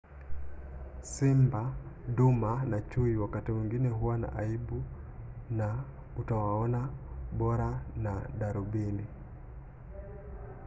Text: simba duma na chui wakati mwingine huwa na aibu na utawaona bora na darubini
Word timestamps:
simba 1.01 1.63
duma 2.15 2.65
na 2.65 2.81
chui 2.89 3.15
wakati 3.15 3.51
mwingine 3.51 3.89
huwa 3.89 4.17
na 4.17 4.33
aibu 4.33 4.83
na 5.49 5.83
utawaona 6.17 6.89
bora 7.37 7.83
na 7.97 8.29
darubini 8.39 9.05